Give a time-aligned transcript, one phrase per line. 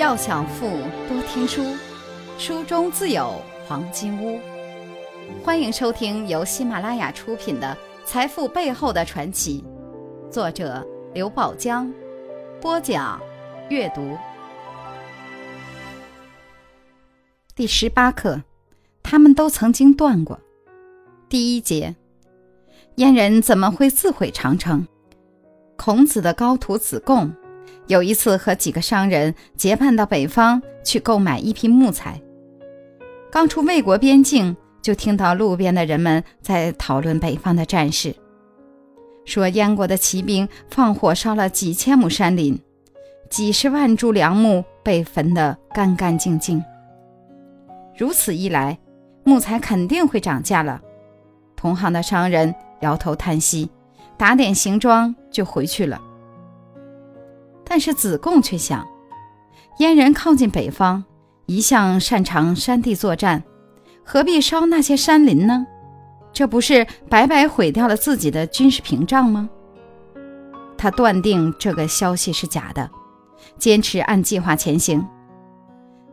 [0.00, 0.66] 要想富，
[1.10, 1.76] 多听书，
[2.38, 3.34] 书中自有
[3.68, 4.40] 黄金屋。
[5.44, 9.62] 欢迎收听由喜马拉雅出品的《财富背后的传奇》，
[10.32, 10.82] 作者
[11.12, 11.92] 刘宝江，
[12.62, 13.20] 播讲
[13.68, 14.16] 阅读。
[17.54, 18.42] 第十八课，
[19.02, 20.40] 他们都曾经断过。
[21.28, 21.94] 第一节，
[22.94, 24.88] 燕人怎么会自毁长城？
[25.76, 27.30] 孔子的高徒子贡。
[27.90, 32.22] 有一次，和几个商人结伴到北方去购买一批木材。
[33.32, 38.14] 刚出魏国边境，就听到路边的人们在讨论北方的战事，
[39.24, 42.56] 说燕国的骑兵放火烧了几千亩山林，
[43.28, 46.62] 几十万株良木被焚得干干净净。
[47.98, 48.78] 如此一来，
[49.24, 50.80] 木材肯定会涨价了。
[51.56, 53.68] 同行的商人摇头叹息，
[54.16, 56.00] 打点行装就回去了。
[57.70, 58.84] 但是子贡却想，
[59.78, 61.04] 燕人靠近北方，
[61.46, 63.44] 一向擅长山地作战，
[64.04, 65.64] 何必烧那些山林呢？
[66.32, 69.48] 这不是白白毁掉了自己的军事屏障吗？
[70.76, 72.90] 他断定这个消息是假的，
[73.56, 75.06] 坚持按计划前行。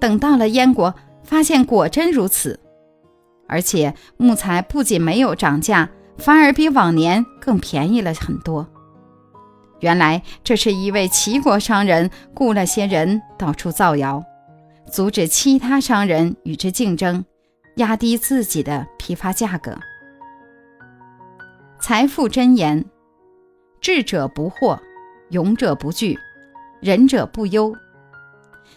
[0.00, 2.58] 等到了燕国，发现果真如此，
[3.46, 8.66] 而且木材不仅没有涨价，反而比往年更便宜了很多。
[9.82, 14.24] 原来这是一位齐国商人雇了些人到处造谣，
[14.90, 17.24] 阻止其他商人与之竞争，
[17.76, 19.76] 压低自己的批发价格。
[21.80, 22.84] 财富箴言：
[23.80, 24.78] 智者不惑，
[25.30, 26.16] 勇者不惧，
[26.80, 27.74] 仁者不忧。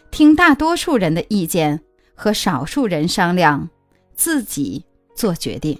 [0.09, 1.79] 听大多数人的意见，
[2.15, 3.69] 和少数人商量，
[4.15, 4.83] 自己
[5.15, 5.79] 做决定。